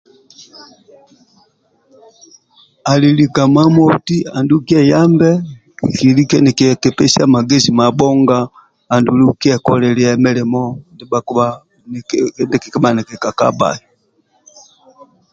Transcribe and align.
Ali 2.91 3.09
lika 3.19 3.43
mamoti 3.55 4.17
andulu 4.37 4.61
kyeyambe 4.67 5.29
kilike 5.97 6.37
niki 6.41 6.65
kiepesie 6.81 7.23
magezi 7.33 7.69
mabhonga 7.79 8.39
andulu 8.93 9.25
kiekolile 9.41 10.07
milimo 10.23 10.63
ndia 10.93 11.09
bhakibha 12.51 12.89
nikikakabhai 12.97 13.81